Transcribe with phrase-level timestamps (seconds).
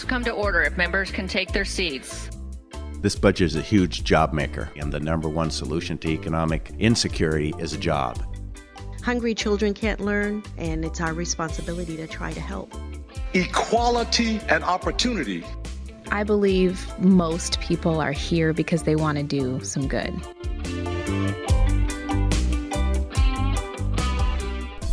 [0.00, 2.30] House come to order if members can take their seats.
[3.02, 7.52] This budget is a huge job maker, and the number one solution to economic insecurity
[7.58, 8.18] is a job.
[9.02, 12.74] Hungry children can't learn, and it's our responsibility to try to help.
[13.34, 15.44] Equality and opportunity.
[16.10, 20.14] I believe most people are here because they want to do some good.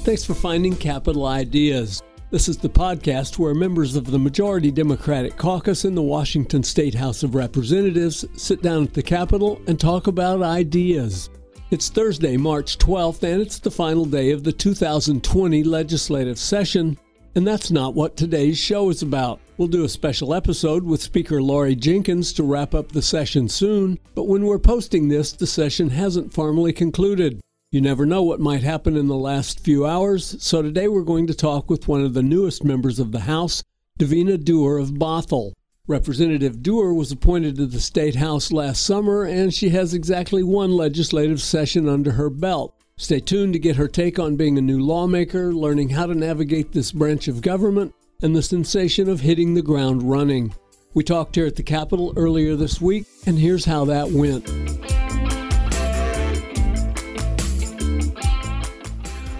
[0.03, 2.01] Thanks for finding Capitol Ideas.
[2.29, 6.93] This is the podcast where members of the majority Democratic caucus in the Washington State
[6.93, 11.29] House of Representatives sit down at the Capitol and talk about ideas.
[11.71, 16.97] It's Thursday, March 12th, and it's the final day of the 2020 legislative session.
[17.35, 19.39] And that's not what today's show is about.
[19.55, 23.99] We'll do a special episode with Speaker Laurie Jinkins to wrap up the session soon,
[24.15, 27.39] but when we're posting this, the session hasn't formally concluded.
[27.69, 31.27] You never know what might happen in the last few hours, so today we're going
[31.27, 33.61] to talk with one of the newest members of the House,
[33.99, 35.51] Davina Duerr of Bothell.
[35.85, 40.71] Representative Duerr was appointed to the State House last summer, and she has exactly one
[40.71, 42.73] legislative session under her belt.
[42.95, 46.71] Stay tuned to get her take on being a new lawmaker, learning how to navigate
[46.71, 47.93] this branch of government,
[48.23, 50.55] and the sensation of hitting the ground running.
[50.93, 54.96] We talked here at the Capitol earlier this week, and here's how that went.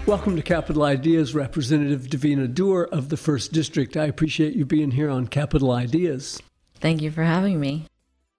[0.08, 3.94] Welcome to Capitol Ideas, Representative Davina Duerr of the 1st District.
[3.94, 6.40] I appreciate you being here on Capitol Ideas.
[6.76, 7.84] Thank you for having me.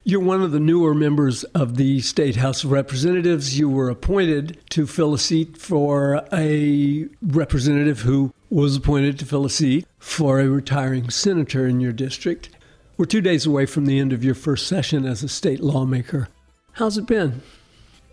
[0.03, 3.59] You're one of the newer members of the State House of Representatives.
[3.59, 9.45] You were appointed to fill a seat for a representative who was appointed to fill
[9.45, 12.49] a seat for a retiring senator in your district.
[12.97, 16.29] We're two days away from the end of your first session as a state lawmaker.
[16.71, 17.43] How's it been?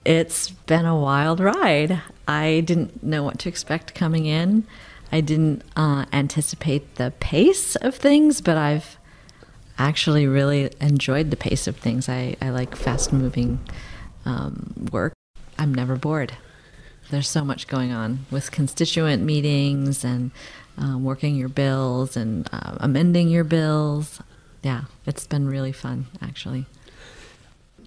[0.06, 2.00] It's been a wild ride.
[2.28, 4.64] I didn't know what to expect coming in.
[5.10, 8.98] I didn't uh, anticipate the pace of things, but I've
[9.78, 12.08] actually really enjoyed the pace of things.
[12.08, 13.58] I, I like fast moving
[14.24, 15.12] um, work.
[15.58, 16.34] I'm never bored.
[17.10, 20.30] There's so much going on with constituent meetings and
[20.80, 24.20] uh, working your bills and uh, amending your bills.
[24.62, 26.66] Yeah, it's been really fun, actually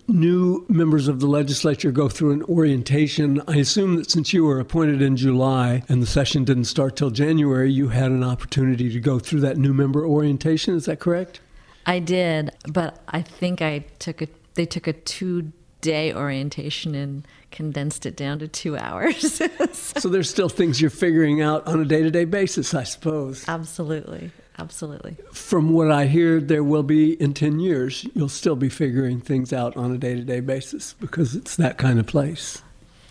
[0.10, 3.42] new members of the legislature go through an orientation.
[3.48, 7.12] I assume that since you were appointed in July and the session didn't start till
[7.12, 10.76] January, you had an opportunity to go through that new member orientation.
[10.76, 11.40] Is that correct?
[11.86, 17.26] I did, but I think I took a they took a 2 day orientation and
[17.52, 19.42] condensed it down to 2 hours.
[19.72, 23.48] so there's still things you're figuring out on a day-to-day basis, I suppose.
[23.48, 24.32] Absolutely.
[24.60, 25.16] Absolutely.
[25.32, 29.54] From what I hear, there will be in 10 years, you'll still be figuring things
[29.54, 32.62] out on a day to day basis because it's that kind of place.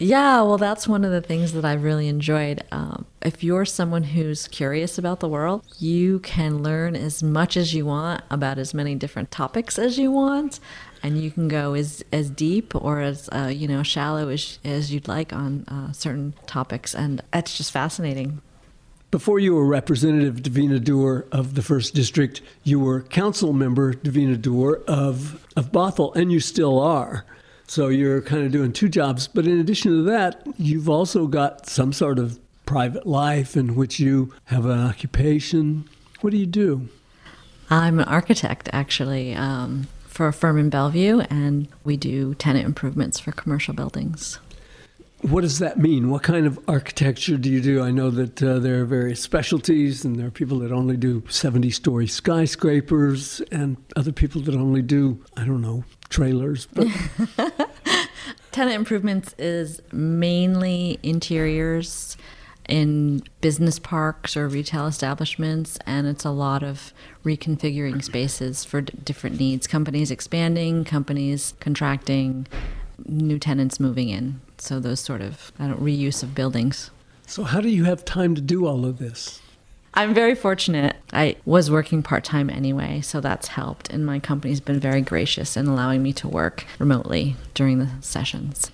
[0.01, 2.63] Yeah, well, that's one of the things that I've really enjoyed.
[2.71, 7.75] Um, if you're someone who's curious about the world, you can learn as much as
[7.75, 10.61] you want about as many different topics as you want,
[11.03, 14.93] and you can go as as deep or as uh, you know shallow as as
[14.93, 18.41] you'd like on uh, certain topics, and that's just fascinating.
[19.11, 24.37] Before you were Representative Davina Duerr of the First District, you were Council Member Davina
[24.37, 27.25] Duerr of, of Bothell, and you still are.
[27.67, 29.27] So you're kind of doing two jobs.
[29.27, 33.99] But in addition to that, you've also got some sort of private life in which
[33.99, 35.89] you have an occupation.
[36.21, 36.91] What do you do?
[37.71, 43.19] I'm an architect, actually, um, for a firm in Bellevue, and we do tenant improvements
[43.19, 44.39] for commercial buildings.
[45.23, 46.11] What does that mean?
[46.11, 47.83] What kind of architecture do you do?
[47.83, 51.25] I know that uh, there are various specialties, and there are people that only do
[51.29, 56.67] 70 story skyscrapers, and other people that only do, I don't know, trailers.
[56.67, 56.87] But
[58.53, 62.17] Tenant improvements is mainly interiors
[62.69, 66.93] in business parks or retail establishments, and it's a lot of
[67.25, 69.67] reconfiguring spaces for d- different needs.
[69.67, 72.47] Companies expanding, companies contracting,
[73.07, 74.41] new tenants moving in.
[74.59, 76.91] So those sort of I don't reuse of buildings.
[77.27, 79.41] So how do you have time to do all of this?
[79.95, 80.97] I'm very fortunate.
[81.13, 83.91] I was working part time anyway, so that's helped.
[83.91, 88.71] And my company's been very gracious in allowing me to work remotely during the sessions.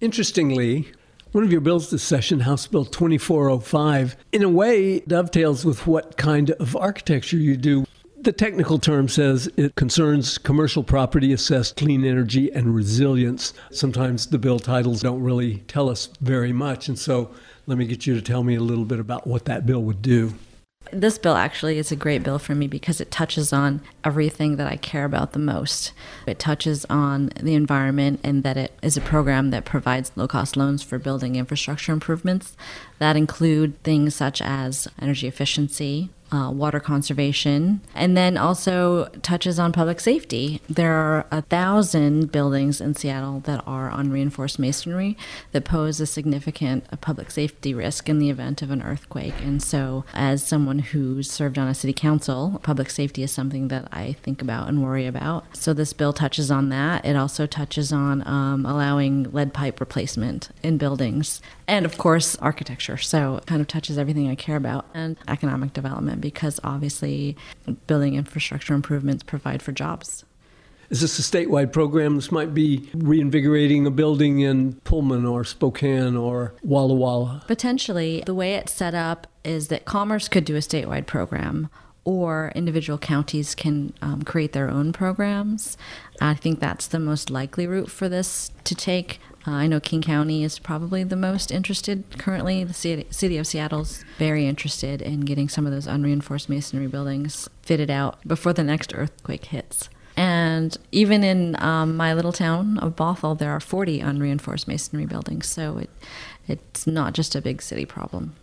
[0.00, 0.92] Interestingly,
[1.32, 6.16] one of your bills this session, House Bill 2405, in a way dovetails with what
[6.16, 7.84] kind of architecture you do.
[8.24, 13.52] The technical term says it concerns commercial property assessed clean energy and resilience.
[13.70, 16.88] Sometimes the bill titles don't really tell us very much.
[16.88, 17.34] And so
[17.66, 20.00] let me get you to tell me a little bit about what that bill would
[20.00, 20.32] do.
[20.90, 24.72] This bill actually is a great bill for me because it touches on everything that
[24.72, 25.92] I care about the most.
[26.26, 30.56] It touches on the environment and that it is a program that provides low cost
[30.56, 32.56] loans for building infrastructure improvements
[33.00, 39.72] that include things such as energy efficiency, uh, water conservation, and then also touches on
[39.72, 40.60] public safety.
[40.68, 45.16] There are a thousand buildings in Seattle that are on reinforced masonry
[45.52, 49.34] that pose a significant public safety risk in the event of an earthquake.
[49.42, 53.88] And so, as someone who's served on a city council, public safety is something that
[53.92, 55.56] I think about and worry about.
[55.56, 57.04] So, this bill touches on that.
[57.04, 62.96] It also touches on um, allowing lead pipe replacement in buildings, and of course, architecture.
[62.96, 67.36] So, it kind of touches everything I care about, and economic development because obviously
[67.86, 70.24] building infrastructure improvements provide for jobs.
[70.90, 72.16] Is this a statewide program?
[72.16, 77.42] This might be reinvigorating a building in Pullman or Spokane or Walla Walla.
[77.46, 78.22] Potentially.
[78.26, 81.68] The way it's set up is that Commerce could do a statewide program
[82.04, 85.76] or individual counties can um, create their own programs.
[86.20, 89.20] I think that's the most likely route for this to take.
[89.46, 92.64] Uh, I know King County is probably the most interested currently.
[92.64, 92.72] The
[93.10, 98.26] city, of Seattle's very interested in getting some of those unreinforced masonry buildings fitted out
[98.26, 99.88] before the next earthquake hits.
[100.16, 105.46] And even in um, my little town of Bothell, there are 40 unreinforced masonry buildings.
[105.46, 105.90] So it,
[106.46, 108.36] it's not just a big city problem.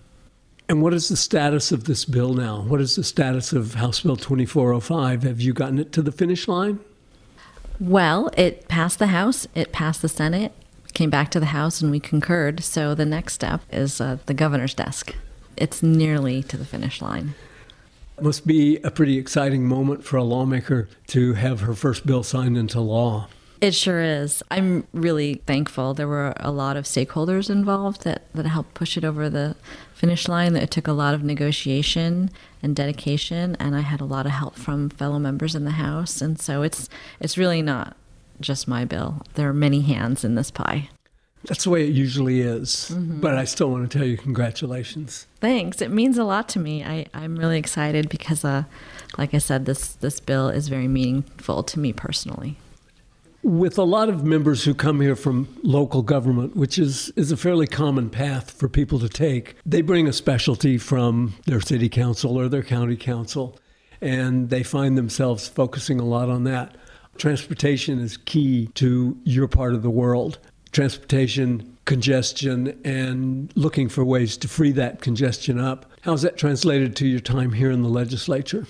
[0.71, 2.61] And what is the status of this bill now?
[2.61, 5.23] What is the status of House Bill 2405?
[5.23, 6.79] Have you gotten it to the finish line?
[7.77, 10.53] Well, it passed the House, it passed the Senate,
[10.93, 12.63] came back to the House, and we concurred.
[12.63, 15.13] So the next step is uh, the governor's desk.
[15.57, 17.35] It's nearly to the finish line.
[18.17, 22.23] It must be a pretty exciting moment for a lawmaker to have her first bill
[22.23, 23.27] signed into law.
[23.61, 24.41] It sure is.
[24.49, 25.93] I'm really thankful.
[25.93, 29.55] There were a lot of stakeholders involved that, that helped push it over the
[29.93, 30.55] finish line.
[30.55, 32.31] It took a lot of negotiation
[32.63, 36.21] and dedication, and I had a lot of help from fellow members in the House.
[36.21, 37.95] And so it's it's really not
[38.39, 39.21] just my bill.
[39.35, 40.89] There are many hands in this pie.
[41.43, 42.89] That's the way it usually is.
[42.91, 43.19] Mm-hmm.
[43.19, 45.27] But I still want to tell you congratulations.
[45.39, 45.81] Thanks.
[45.81, 46.83] It means a lot to me.
[46.83, 48.63] I, I'm really excited because, uh,
[49.19, 52.57] like I said, this, this bill is very meaningful to me personally.
[53.43, 57.37] With a lot of members who come here from local government, which is, is a
[57.37, 62.37] fairly common path for people to take, they bring a specialty from their city council
[62.37, 63.57] or their county council,
[63.99, 66.75] and they find themselves focusing a lot on that.
[67.17, 70.37] Transportation is key to your part of the world.
[70.71, 75.87] Transportation, congestion, and looking for ways to free that congestion up.
[76.01, 78.67] How's that translated to your time here in the legislature?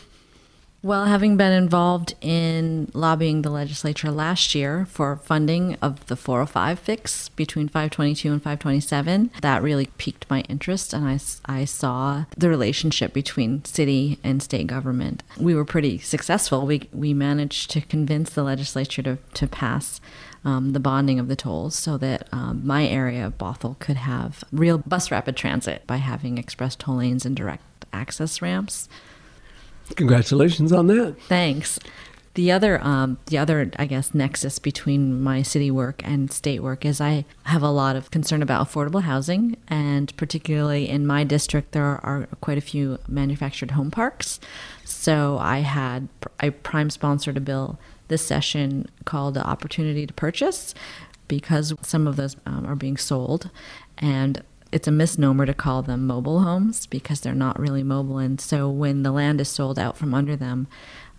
[0.84, 6.80] Well, having been involved in lobbying the legislature last year for funding of the 405
[6.80, 12.50] fix between 522 and 527, that really piqued my interest, and I, I saw the
[12.50, 15.22] relationship between city and state government.
[15.40, 16.66] We were pretty successful.
[16.66, 20.02] We, we managed to convince the legislature to, to pass
[20.44, 24.44] um, the bonding of the tolls so that um, my area of Bothell could have
[24.52, 28.90] real bus rapid transit by having express toll lanes and direct access ramps.
[29.96, 31.16] Congratulations on that.
[31.24, 31.80] Thanks.
[32.34, 36.86] The other, um, the other, I guess, nexus between my city work and state work
[36.86, 41.74] is I have a lot of concern about affordable housing, and particularly in my district,
[41.74, 44.40] there are quite a few manufactured home parks.
[44.86, 46.08] So I had
[46.40, 50.74] I prime sponsored a bill this session called Opportunity to Purchase
[51.28, 53.50] because some of those um, are being sold,
[53.98, 54.42] and
[54.72, 58.18] it's a misnomer to call them mobile homes because they're not really mobile.
[58.18, 60.68] And so when the land is sold out from under them,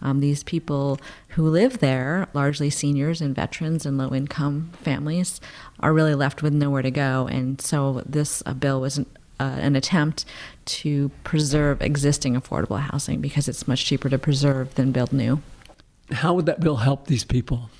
[0.00, 0.98] um, these people
[1.28, 5.40] who live there, largely seniors and veterans and low income families,
[5.80, 7.28] are really left with nowhere to go.
[7.30, 9.06] And so this uh, bill was an,
[9.38, 10.24] uh, an attempt
[10.64, 15.40] to preserve existing affordable housing because it's much cheaper to preserve than build new.
[16.10, 17.70] How would that bill help these people?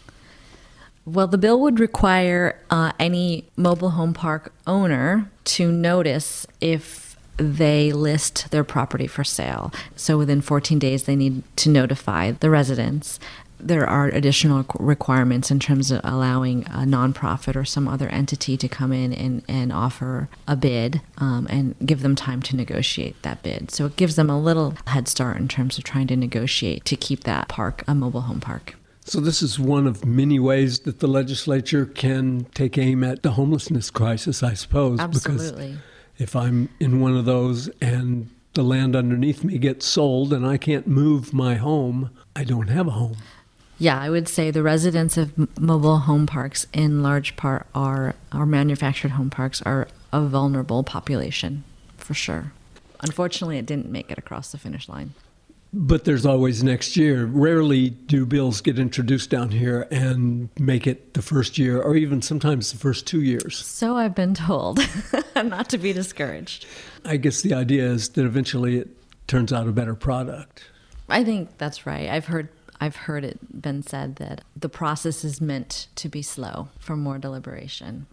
[1.05, 7.93] Well, the bill would require uh, any mobile home park owner to notice if they
[7.93, 9.73] list their property for sale.
[9.97, 13.19] So within 14 days, they need to notify the residents.
[13.59, 18.69] There are additional requirements in terms of allowing a nonprofit or some other entity to
[18.69, 23.43] come in and, and offer a bid um, and give them time to negotiate that
[23.43, 23.71] bid.
[23.71, 26.97] So it gives them a little head start in terms of trying to negotiate to
[26.97, 28.75] keep that park a mobile home park.
[29.05, 33.33] So, this is one of many ways that the legislature can take aim at the
[33.33, 35.01] homelessness crisis, I suppose.
[35.01, 35.73] Absolutely.
[35.73, 35.83] Because
[36.19, 40.57] if I'm in one of those and the land underneath me gets sold and I
[40.57, 43.17] can't move my home, I don't have a home.
[43.79, 48.47] Yeah, I would say the residents of mobile home parks, in large part, are our
[48.47, 51.65] manufactured home parks, are a vulnerable population,
[51.97, 52.53] for sure.
[53.01, 55.15] Unfortunately, it didn't make it across the finish line.
[55.75, 57.25] But there's always next year.
[57.25, 62.21] Rarely do bills get introduced down here and make it the first year, or even
[62.21, 63.57] sometimes the first two years.
[63.57, 64.81] So I've been told,
[65.37, 66.67] not to be discouraged.
[67.05, 68.89] I guess the idea is that eventually it
[69.27, 70.65] turns out a better product.
[71.09, 72.09] I think that's right.
[72.09, 72.49] I've heard
[72.81, 77.17] I've heard it been said that the process is meant to be slow for more
[77.17, 78.09] deliberation.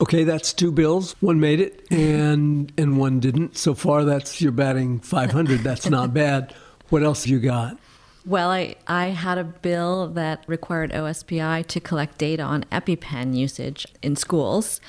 [0.00, 1.16] Okay, that's two bills.
[1.20, 3.56] One made it and and one didn't.
[3.56, 5.60] So far that's you're batting 500.
[5.60, 6.54] That's not bad.
[6.88, 7.76] What else have you got?
[8.24, 13.86] Well, I, I had a bill that required OSPI to collect data on EpiPen usage
[14.02, 14.80] in schools.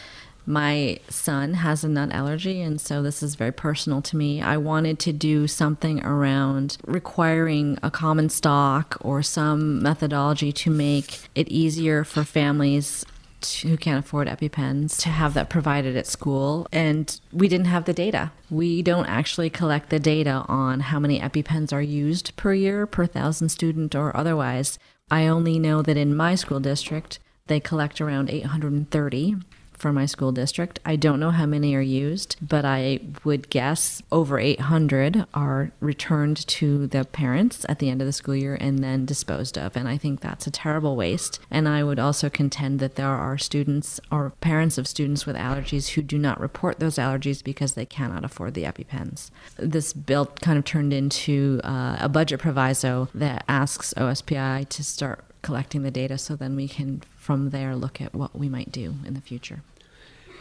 [0.46, 4.42] My son has a nut allergy, and so this is very personal to me.
[4.42, 11.20] I wanted to do something around requiring a common stock or some methodology to make
[11.36, 13.06] it easier for families
[13.46, 16.68] who can't afford EpiPens to have that provided at school.
[16.72, 18.32] And we didn't have the data.
[18.50, 23.06] We don't actually collect the data on how many EpiPens are used per year, per
[23.06, 24.80] thousand student, or otherwise.
[25.12, 29.38] I only know that in my school district, they collect around 830
[29.80, 30.80] for my school district.
[30.86, 36.46] I don't know how many are used, but I would guess over 800 are returned
[36.48, 39.76] to the parents at the end of the school year and then disposed of.
[39.76, 41.40] And I think that's a terrible waste.
[41.50, 45.90] And I would also contend that there are students or parents of students with allergies
[45.90, 49.32] who do not report those allergies because they cannot afford the EpiPens.
[49.58, 55.24] This bill kind of turned into uh, a budget proviso that asks OSPI to start
[55.42, 58.96] collecting the data so then we can from there look at what we might do
[59.06, 59.62] in the future.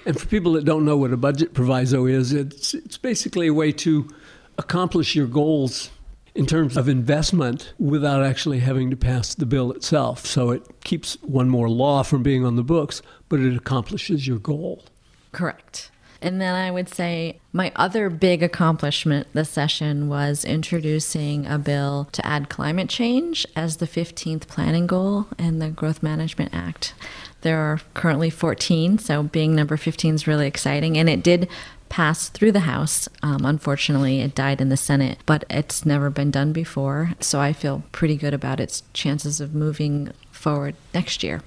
[0.07, 3.55] And for people that don't know what a budget proviso is, it's it's basically a
[3.55, 4.09] way to
[4.57, 5.91] accomplish your goals
[6.35, 10.25] in terms of investment without actually having to pass the bill itself.
[10.25, 14.39] So it keeps one more law from being on the books, but it accomplishes your
[14.39, 14.85] goal.
[15.33, 15.91] Correct.
[16.21, 22.09] And then I would say my other big accomplishment this session was introducing a bill
[22.13, 26.95] to add climate change as the 15th planning goal in the Growth Management Act.
[27.43, 30.99] There are currently 14, so being number 15 is really exciting.
[30.99, 31.49] And it did
[31.89, 33.09] pass through the House.
[33.23, 37.13] Um, unfortunately, it died in the Senate, but it's never been done before.
[37.21, 41.43] So I feel pretty good about its chances of moving forward next year.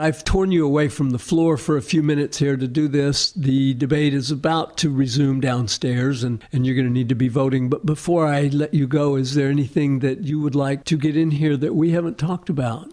[0.00, 3.30] I've torn you away from the floor for a few minutes here to do this.
[3.30, 7.28] The debate is about to resume downstairs, and, and you're going to need to be
[7.28, 7.68] voting.
[7.68, 11.16] But before I let you go, is there anything that you would like to get
[11.16, 12.90] in here that we haven't talked about?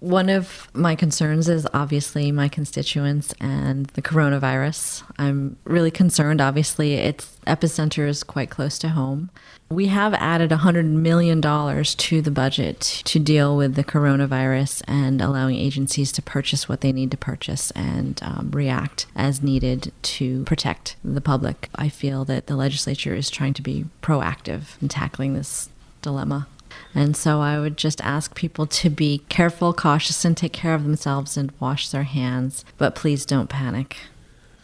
[0.00, 5.02] One of my concerns is obviously my constituents and the coronavirus.
[5.18, 6.40] I'm really concerned.
[6.40, 9.30] Obviously, its epicenter is quite close to home.
[9.70, 15.56] We have added $100 million to the budget to deal with the coronavirus and allowing
[15.56, 20.96] agencies to purchase what they need to purchase and um, react as needed to protect
[21.02, 21.70] the public.
[21.74, 25.70] I feel that the legislature is trying to be proactive in tackling this
[26.02, 26.46] dilemma.
[26.94, 30.84] And so I would just ask people to be careful, cautious, and take care of
[30.84, 32.64] themselves and wash their hands.
[32.78, 33.96] But please don't panic.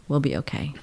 [0.09, 0.75] We'll be okay.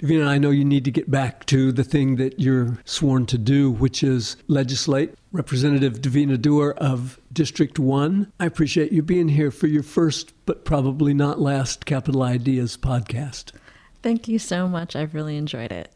[0.00, 3.38] Davina, I know you need to get back to the thing that you're sworn to
[3.38, 5.14] do, which is legislate.
[5.32, 10.64] Representative Davina Duerr of District 1, I appreciate you being here for your first, but
[10.64, 13.52] probably not last, Capitol Ideas podcast.
[14.00, 14.94] Thank you so much.
[14.94, 15.92] I've really enjoyed it.